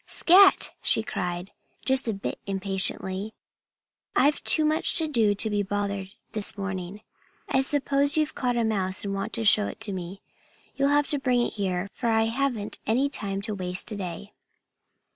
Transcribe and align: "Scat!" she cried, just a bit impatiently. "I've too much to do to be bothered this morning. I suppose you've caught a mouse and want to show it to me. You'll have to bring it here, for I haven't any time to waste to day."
"Scat!" 0.07 0.71
she 0.81 1.03
cried, 1.03 1.51
just 1.85 2.07
a 2.07 2.13
bit 2.15 2.39
impatiently. 2.47 3.35
"I've 4.15 4.43
too 4.43 4.65
much 4.65 4.95
to 4.95 5.07
do 5.07 5.35
to 5.35 5.47
be 5.47 5.61
bothered 5.61 6.09
this 6.31 6.57
morning. 6.57 7.01
I 7.47 7.61
suppose 7.61 8.17
you've 8.17 8.33
caught 8.33 8.57
a 8.57 8.63
mouse 8.63 9.05
and 9.05 9.13
want 9.13 9.31
to 9.33 9.45
show 9.45 9.67
it 9.67 9.79
to 9.81 9.93
me. 9.93 10.23
You'll 10.75 10.89
have 10.89 11.05
to 11.09 11.19
bring 11.19 11.41
it 11.45 11.53
here, 11.53 11.87
for 11.93 12.07
I 12.09 12.23
haven't 12.23 12.79
any 12.87 13.09
time 13.09 13.43
to 13.43 13.53
waste 13.53 13.85
to 13.89 13.95
day." 13.95 14.33